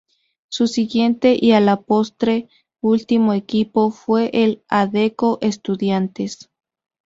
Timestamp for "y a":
1.39-1.59